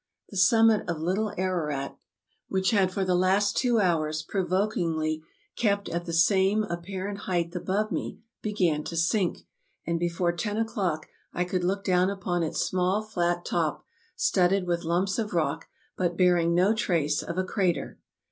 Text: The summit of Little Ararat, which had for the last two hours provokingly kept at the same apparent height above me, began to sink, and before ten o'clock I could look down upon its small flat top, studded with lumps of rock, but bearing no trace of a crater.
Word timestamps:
The 0.29 0.37
summit 0.37 0.89
of 0.89 0.99
Little 0.99 1.31
Ararat, 1.37 1.95
which 2.49 2.71
had 2.71 2.91
for 2.91 3.05
the 3.05 3.13
last 3.13 3.55
two 3.55 3.79
hours 3.79 4.23
provokingly 4.23 5.21
kept 5.55 5.89
at 5.89 6.05
the 6.05 6.11
same 6.11 6.63
apparent 6.63 7.19
height 7.29 7.55
above 7.55 7.91
me, 7.91 8.17
began 8.41 8.83
to 8.85 8.97
sink, 8.97 9.45
and 9.85 9.99
before 9.99 10.31
ten 10.31 10.57
o'clock 10.57 11.05
I 11.33 11.43
could 11.45 11.63
look 11.63 11.83
down 11.83 12.09
upon 12.09 12.41
its 12.41 12.61
small 12.65 13.03
flat 13.03 13.45
top, 13.45 13.83
studded 14.15 14.65
with 14.65 14.85
lumps 14.85 15.19
of 15.19 15.33
rock, 15.35 15.67
but 15.95 16.17
bearing 16.17 16.55
no 16.55 16.73
trace 16.73 17.21
of 17.21 17.37
a 17.37 17.43
crater. 17.43 17.99